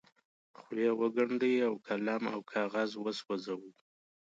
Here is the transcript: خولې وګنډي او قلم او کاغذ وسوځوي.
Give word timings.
خولې 0.59 0.89
وګنډي 0.99 1.53
او 1.67 1.73
قلم 1.87 2.23
او 2.33 2.39
کاغذ 2.51 2.91
وسوځوي. 2.97 3.73